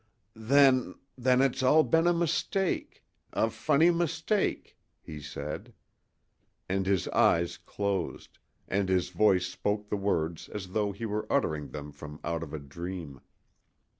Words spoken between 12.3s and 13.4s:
of a dream.